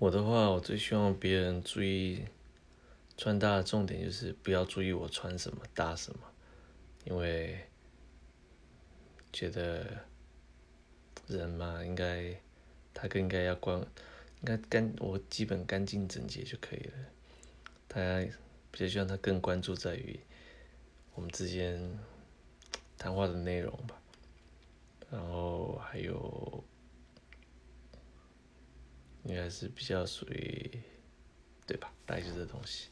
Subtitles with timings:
[0.00, 2.24] 我的话，我最希望别人注意
[3.18, 6.20] 穿搭的重点就是不要注意我穿什么搭什么，
[7.04, 7.60] 因为
[9.30, 9.86] 觉得
[11.26, 12.34] 人嘛，应该
[12.94, 13.86] 他更应该要关，应
[14.46, 16.92] 该干我基本干净整洁就可以了。
[17.86, 18.00] 他
[18.70, 20.18] 比较希望他更关注在于
[21.14, 21.78] 我们之间
[22.96, 24.00] 谈话的内容吧，
[25.10, 26.39] 然后还有。
[29.24, 30.70] 应该是比较属于，
[31.66, 31.92] 对吧？
[32.06, 32.88] 大概就这东西。